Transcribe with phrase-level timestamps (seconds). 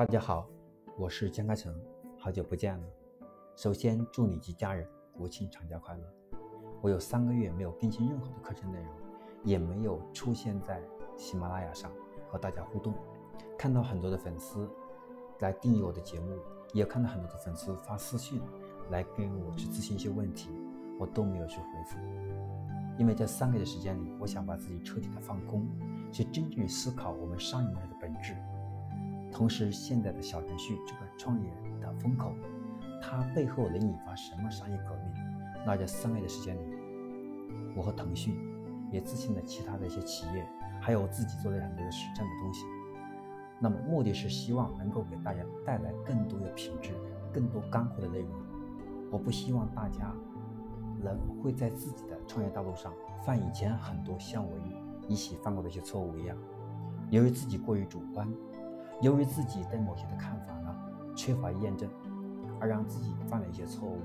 [0.00, 0.48] 大家好，
[0.96, 1.78] 我是江开成，
[2.16, 2.84] 好久不见了。
[3.54, 6.02] 首先祝你及家人国庆长假快乐。
[6.80, 8.88] 我有三个月没有更新任何的课程内容，
[9.44, 10.82] 也没有出现在
[11.18, 11.92] 喜马拉雅上
[12.30, 12.94] 和大家互动。
[13.58, 14.66] 看到很多的粉丝
[15.40, 16.34] 来订阅我的节目，
[16.72, 18.40] 也看到很多的粉丝发私信
[18.88, 20.48] 来跟我去咨询一些问题，
[20.98, 21.98] 我都没有去回复。
[22.96, 25.68] 因为这三个月的时间里，我想把自己彻底的放空，
[26.10, 27.99] 去真正思考我们商业模式的。
[29.32, 32.34] 同时，现在的小程序这个创业的风口，
[33.00, 35.24] 它背后能引发什么商业革命？
[35.64, 36.60] 那在三个月的时间里，
[37.74, 38.34] 我和腾讯
[38.90, 40.46] 也咨询了其他的一些企业，
[40.80, 42.64] 还有我自己做了很多的实战的东西。
[43.58, 46.92] 那么目的是希望能够给大家带来更多的品质、
[47.32, 48.30] 更多干货的内容。
[49.10, 50.12] 我不希望大家
[51.02, 52.92] 能会在自己的创业道路上
[53.24, 56.36] 犯以前很多像我一一起犯过的一些错误一样，
[57.10, 58.28] 由于自己过于主观。
[59.00, 60.76] 由于自己对某些的看法呢
[61.16, 61.88] 缺乏验证，
[62.60, 63.98] 而让自己犯了一些错误，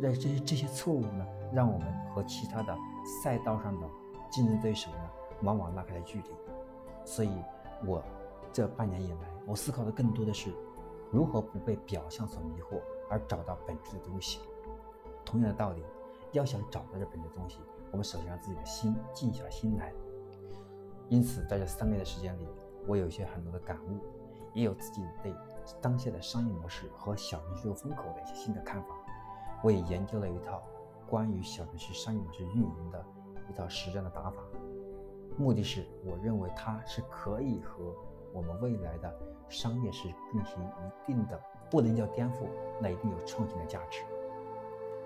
[0.00, 2.76] 那这些这些错误呢，让我们和其他的
[3.22, 3.86] 赛道上的
[4.30, 5.10] 竞争对手呢，
[5.42, 6.24] 往往拉开了距离。
[7.04, 7.30] 所以，
[7.86, 8.02] 我
[8.52, 10.52] 这半年以来，我思考的更多的是，
[11.10, 14.40] 如何不被表象所迷惑，而找到本质的东西。
[15.24, 15.82] 同样的道理，
[16.32, 17.58] 要想找到这本质的东西，
[17.90, 19.92] 我们首先让自己的心静下心来。
[21.08, 22.46] 因此，在这三个月的时间里，
[22.86, 23.98] 我有一些很多的感悟。
[24.58, 25.32] 也有自己对
[25.80, 28.88] 当下的商业模式和小程序风口的一些新的看法。
[29.62, 30.60] 我也研究了一套
[31.06, 33.04] 关于小程序商业模式运营的
[33.48, 34.42] 一套实战的打法，
[35.36, 37.94] 目的是我认为它是可以和
[38.32, 39.16] 我们未来的
[39.48, 42.48] 商业是进行一定的，不能叫颠覆，
[42.80, 44.02] 那一定有创新的价值。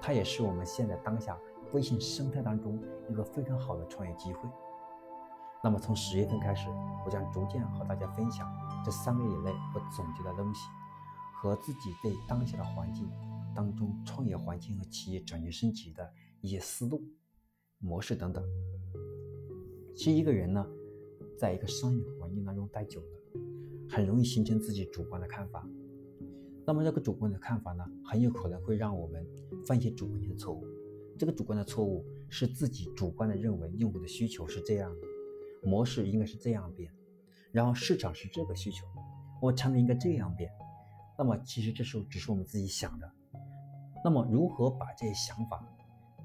[0.00, 1.36] 它也是我们现在当下
[1.72, 4.48] 微信生态当中一个非常好的创业机会。
[5.62, 6.68] 那么从十月份开始，
[7.04, 8.50] 我将逐渐和大家分享
[8.84, 10.62] 这三个月以内我总结的东西，
[11.40, 13.10] 和自己对当下的环境
[13.54, 17.02] 当中创业环境和企业转型升级的一些思路、
[17.78, 18.42] 模式等等。
[19.94, 20.66] 其实一个人呢，
[21.38, 23.06] 在一个商业环境当中待久了，
[23.88, 25.68] 很容易形成自己主观的看法。
[26.66, 29.26] 那么这个主观的看法呢，很有可能会让我们
[29.66, 30.64] 犯一些主观性的错误。
[31.18, 35.09] 这个主观的错误是自己主观的认为用户的需求是这样的。
[35.62, 36.92] 模式应该是这样变，
[37.52, 38.86] 然后市场是这个需求，
[39.40, 40.50] 我产品应该这样变。
[41.18, 43.10] 那么其实这时候只是我们自己想的。
[44.02, 45.62] 那么如何把这些想法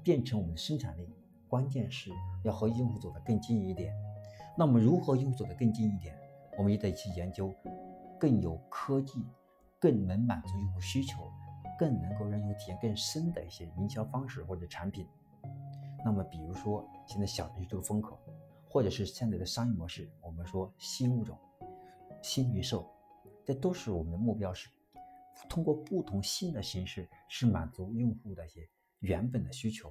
[0.02, 1.06] 变成我们的生产力？
[1.48, 2.10] 关键是
[2.42, 3.94] 要和用户走得更近一点。
[4.56, 6.18] 那么如何用户走得更近一点？
[6.56, 7.54] 我们也得去研究
[8.18, 9.22] 更有科技、
[9.78, 11.30] 更能满足用户需求、
[11.78, 15.06] 更能够让用户体验更深的一些营销方式或者产品。
[16.02, 18.18] 那么比如说现在小程序这个风口。
[18.76, 21.38] 或者是现在的商业模式，我们说新物种、
[22.20, 22.86] 新零售，
[23.42, 24.68] 这都是我们的目标是
[25.48, 29.90] 通过不同新的形式，是满足用户的一些原本的需求。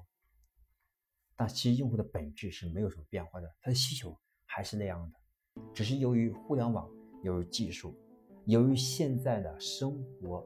[1.36, 4.16] 但其实用户的本质是没有什么变化的，他的需求
[4.46, 6.88] 还是那样的，只是由于互联网、
[7.24, 7.98] 由于技术、
[8.46, 10.46] 由于现在的生活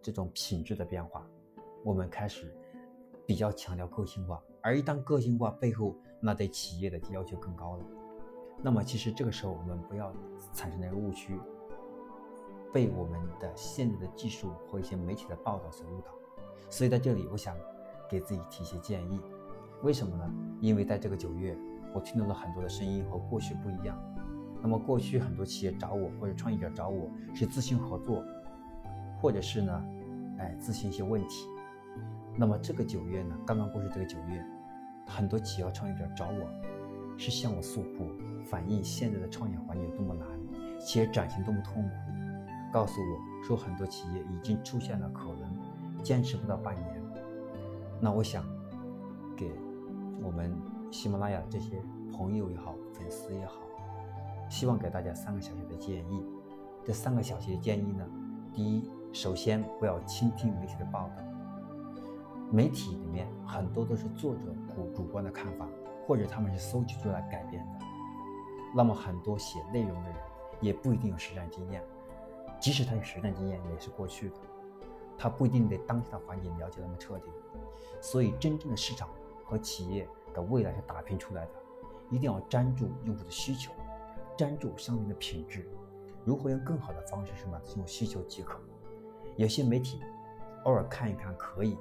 [0.00, 1.28] 这种品质的变化，
[1.84, 2.56] 我们开始
[3.26, 4.42] 比较强调个性化。
[4.62, 7.84] 而一旦个性化背后，那对企业的要求更高了。
[8.62, 10.10] 那么，其实这个时候我们不要
[10.54, 11.38] 产生那个误区，
[12.72, 16.10] 被我们的现在的技术和一些媒体的报道所误导。
[16.70, 17.54] 所以在这里，我想
[18.08, 19.20] 给自己提些建议。
[19.82, 20.34] 为什么呢？
[20.62, 21.54] 因为在这个九月，
[21.92, 23.94] 我听到了很多的声音和过去不一样。
[24.62, 28.24] 那么过去很多企业找我或者创业者找我是咨询合作，
[29.20, 29.84] 或者是呢，
[30.38, 31.46] 哎，咨询一些问题。
[32.34, 34.42] 那么这个九月呢，刚刚过去这个九月。
[35.06, 36.48] 很多企业创业者找我，
[37.16, 38.10] 是向我诉苦，
[38.44, 40.26] 反映现在的创业环境多么难，
[40.80, 41.90] 企业转型多么痛苦，
[42.72, 47.02] 告诉我说很多企业已经出现了可能坚持不到半年。
[48.00, 48.44] 那我想
[49.36, 49.52] 给
[50.22, 50.54] 我们
[50.90, 51.80] 喜马拉雅这些
[52.12, 53.54] 朋友也好，粉丝也好，
[54.48, 56.24] 希望给大家三个小小的建议。
[56.84, 58.04] 这三个小小的建议呢，
[58.52, 61.22] 第一，首先不要倾听媒体的报道。
[62.52, 64.40] 媒体面很多都是作者
[64.74, 65.68] 主主观的看法，
[66.04, 67.86] 或者他们是搜集出来改编的。
[68.74, 70.18] 那么很多写内容的人
[70.60, 71.80] 也不一定有实战经验，
[72.58, 74.34] 即使他有实战经验，也是过去的，
[75.16, 77.30] 他不一定对当下的环境了解那么彻底。
[78.00, 79.08] 所以，真正的市场
[79.44, 81.52] 和企业的未来是打拼出来的，
[82.10, 83.72] 一定要粘住用户的需求，
[84.36, 85.70] 粘住商品的品质，
[86.24, 88.58] 如何用更好的方式去满足用户需求即可。
[89.36, 90.00] 有些媒体
[90.64, 91.78] 偶尔看一看可以。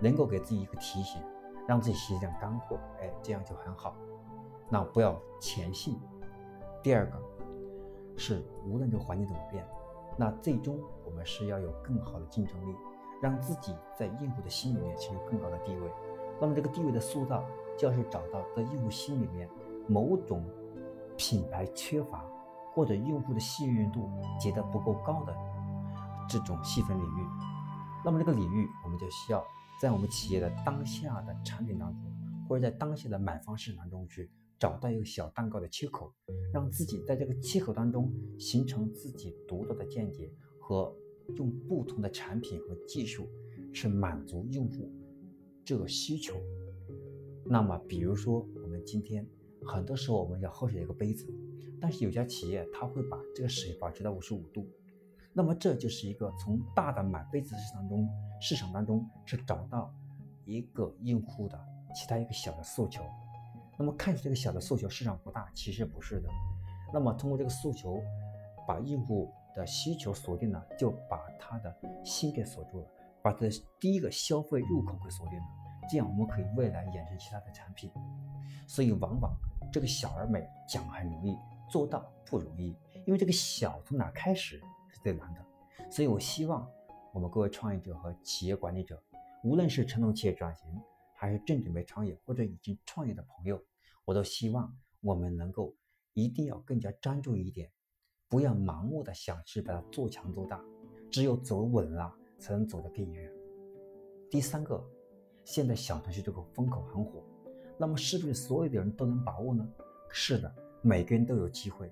[0.00, 1.20] 能够给自己一个提醒，
[1.66, 3.94] 让自己吸点干货，哎，这样就很好。
[4.68, 5.98] 那不要前信。
[6.82, 7.20] 第二个
[8.16, 9.66] 是，无论这个环境怎么变，
[10.16, 12.74] 那最终我们是要有更好的竞争力，
[13.20, 15.90] 让自己在用户的心里面持有更高的地位。
[16.40, 17.44] 那么这个地位的塑造，
[17.76, 19.48] 就要是找到在用户心里面
[19.88, 20.44] 某种
[21.16, 22.24] 品牌缺乏
[22.72, 24.08] 或者用户的信任度
[24.40, 25.36] 觉得不够高的
[26.28, 27.26] 这种细分领域。
[28.04, 29.44] 那么这个领域，我们就需要
[29.80, 32.02] 在我们企业的当下的产品当中，
[32.48, 34.28] 或者在当下的买方市场中去
[34.58, 36.12] 找到一个小蛋糕的切口，
[36.52, 40.92] 让自己在这个切口当中形成自己独到的见解和
[41.36, 43.28] 用不同的产品和技术
[43.72, 44.90] 去满足用户。
[45.64, 46.34] 这个需求，
[47.44, 49.24] 那么比如说，我们今天
[49.62, 51.26] 很多时候我们要喝水一个杯子，
[51.80, 54.66] 但是有家企业他会把这个水保持到五十五度，
[55.32, 58.08] 那么这就是一个从大的买杯子市场中
[58.40, 59.92] 市场当中去找到
[60.44, 61.58] 一个用户的
[61.94, 63.02] 其他一个小的诉求，
[63.78, 66.28] 那么看起这个小的诉求市场不大，其实不是的，
[66.92, 68.00] 那么通过这个诉求
[68.66, 72.86] 把用户的需求锁定了，就把他的心给锁住了。
[73.20, 73.48] 把这
[73.80, 75.44] 第一个消费入口给锁定了，
[75.90, 77.90] 这样我们可以未来衍生其他的产品。
[78.66, 79.34] 所以往往
[79.72, 81.36] 这个小而美讲很容易，
[81.68, 82.76] 做到不容易，
[83.06, 84.62] 因为这个小从哪开始
[84.98, 85.44] 是最难的。
[85.90, 86.68] 所以我希望
[87.12, 89.02] 我们各位创业者和企业管理者，
[89.44, 90.68] 无论是传统企业转型，
[91.14, 93.62] 还是正准备创业或者已经创业的朋友，
[94.04, 95.74] 我都希望我们能够
[96.14, 97.70] 一定要更加专注一点，
[98.28, 100.62] 不要盲目的想去把它做强做大，
[101.10, 102.14] 只有走稳了。
[102.40, 103.28] 才能走得更远。
[104.30, 104.80] 第三个，
[105.44, 107.20] 现在小程序这个风口很火，
[107.76, 109.68] 那么是不是所有的人都能把握呢？
[110.08, 111.90] 是的，每个人都有机会，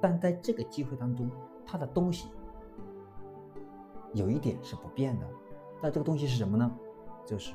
[0.00, 1.30] 但在这个机会当中，
[1.66, 2.30] 它的东西
[4.12, 5.26] 有一点是不变的。
[5.82, 6.70] 那这个东西是什么呢？
[7.26, 7.52] 就是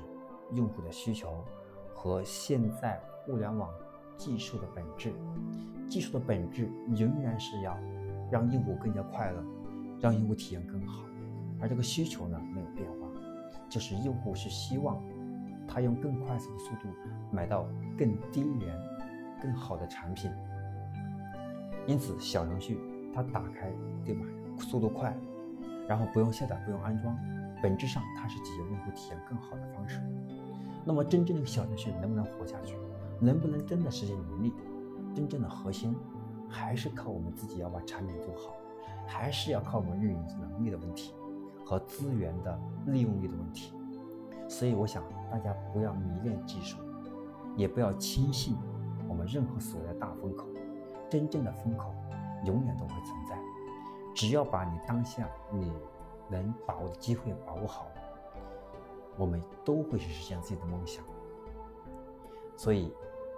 [0.54, 1.44] 用户的需求
[1.94, 3.70] 和现在互联网
[4.18, 5.14] 技术的本质。
[5.90, 7.78] 技术的本质仍然是要
[8.32, 9.44] 让用户更加快乐，
[10.00, 11.04] 让用户体验更好。
[11.60, 13.08] 而这个需求呢没有变化，
[13.70, 15.02] 就是用户是希望
[15.68, 16.90] 他用更快速的速度
[17.32, 17.68] 买到
[17.98, 18.78] 更低廉、
[19.42, 20.30] 更好的产品。
[21.86, 22.78] 因此，小程序
[23.14, 23.72] 它打开
[24.04, 24.26] 对吧，
[24.60, 25.18] 速度快，
[25.88, 27.18] 然后不用下载、不用安装，
[27.62, 30.02] 本质上它是解决用户体验更好的方式。
[30.86, 32.76] 那么，真正的小程序能不能活下去，
[33.20, 34.54] 能不能真的实现盈利？
[35.16, 35.96] 真正的核心
[36.50, 38.56] 还是靠我们自己要把产品做好，
[39.06, 41.14] 还是要靠我们运营能力的问题。
[41.66, 43.74] 和资源的利用率的问题，
[44.48, 46.78] 所以我想大家不要迷恋技术，
[47.58, 48.56] 也不要轻信
[49.06, 50.48] 我们任何所谓的大风口，
[51.10, 51.94] 真正的风口
[52.46, 53.37] 永远都会存在。
[54.18, 55.72] 只要把你当下你
[56.28, 57.86] 能把握的机会把握好，
[59.16, 61.04] 我们都会去实现自己的梦想。
[62.56, 62.92] 所以，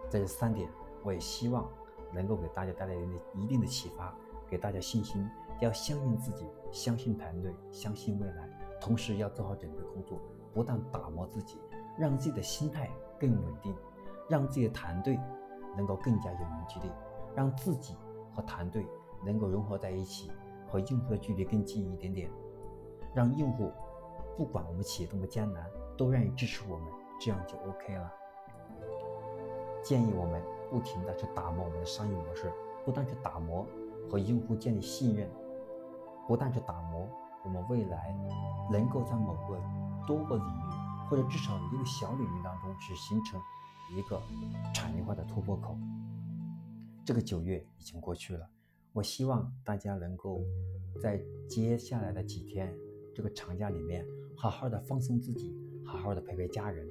[0.10, 0.70] 在这三点，
[1.04, 1.70] 我也希望
[2.14, 2.94] 能够给大家带来
[3.34, 4.16] 一定的启发，
[4.48, 5.30] 给大家信心。
[5.60, 8.50] 要相信自己，相信团队，相信未来，
[8.80, 10.18] 同时要做好准备工作，
[10.54, 11.60] 不断打磨自己，
[11.98, 12.90] 让自己的心态
[13.20, 13.76] 更稳定，
[14.30, 15.20] 让自己的团队
[15.76, 16.90] 能够更加有凝聚力，
[17.36, 17.98] 让自己
[18.34, 18.88] 和团队
[19.26, 20.32] 能够融合在一起，
[20.70, 22.30] 和用户的距离更近一点点，
[23.14, 23.72] 让用户
[24.38, 25.66] 不管我们企业多么艰难，
[25.98, 26.88] 都愿意支持我们，
[27.20, 28.14] 这样就 OK 了。
[29.84, 32.52] 建议我们不停的去打磨我们的商业模式，
[32.86, 33.66] 不断去打磨
[34.10, 35.30] 和用户建立信任。
[36.28, 37.10] 不但是打磨
[37.44, 38.16] 我们未来
[38.72, 39.60] 能够在某个
[40.06, 43.42] 多个领域，或者至少一个小领域当中，去形成
[43.98, 44.22] 一个
[44.74, 45.76] 产业化的突破口。
[47.04, 48.48] 这个九月已经过去了，
[48.94, 50.44] 我希望大家能够
[51.02, 52.76] 在接下来的几天
[53.14, 54.06] 这个长假里面，
[54.36, 55.56] 好好的放松自己，
[55.86, 56.88] 好好的陪陪家人。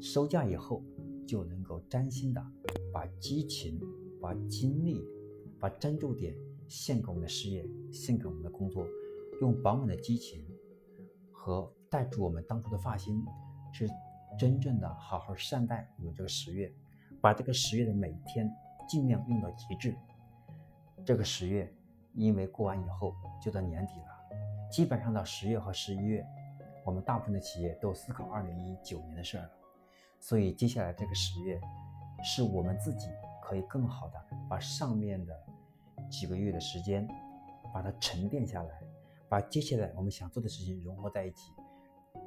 [0.00, 0.82] 收假以后，
[1.26, 2.44] 就能够专心的
[2.92, 3.80] 把激情、
[4.20, 5.04] 把精力、
[5.58, 6.34] 把专注点。
[6.70, 8.86] 献给我们的事业，献给我们的工作，
[9.40, 10.44] 用饱满的激情
[11.32, 13.24] 和带住我们当初的发心，
[13.72, 13.88] 是
[14.38, 16.70] 真正的好好善待我们这个十月，
[17.22, 18.52] 把这个十月的每一天
[18.86, 19.96] 尽量用到极致。
[21.08, 21.66] 这个十月，
[22.12, 26.22] 因为过完以后就到年底了，基本上到十月和十一月，
[26.84, 29.50] 我们大部分的企业都思考二零一九年的事儿了，
[30.20, 31.58] 所以接下来这个十月，
[32.22, 33.08] 是我们自己
[33.42, 35.34] 可以更好的把上面的。
[36.10, 37.08] 几个月的时间，
[37.72, 38.80] 把它沉淀下来，
[39.30, 41.54] 把接下来我们想做的事情融合在一起，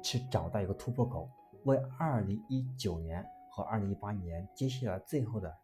[0.02, 1.30] 去找到一个突破口，
[1.66, 5.56] 为二零一九年和二零一八年接下来最后的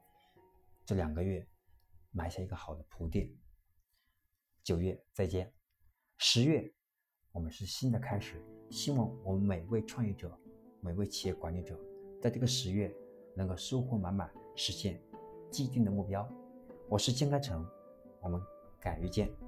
[0.86, 1.44] 这两个月
[2.18, 3.32] 埋下一个好的铺垫。
[4.64, 5.54] 九月再见，
[6.16, 6.68] 十月
[7.30, 10.36] 我们是新的开始，希望我们每位创业者、
[10.80, 11.78] 每位企业管理者
[12.20, 12.92] 在这个十月
[13.36, 15.00] 能够收获满满，实现
[15.48, 16.28] 既定的目标。
[16.88, 17.64] 我是金开成。
[18.20, 18.42] 我们
[18.80, 19.47] 改日见。